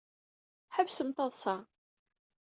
Ḥebsem 0.75 1.09
taḍsa. 1.11 1.55